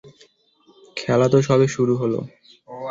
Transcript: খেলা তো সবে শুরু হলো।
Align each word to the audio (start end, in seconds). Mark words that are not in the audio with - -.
খেলা 0.97 1.27
তো 1.33 1.37
সবে 1.47 1.67
শুরু 1.75 1.93
হলো। 1.97 2.19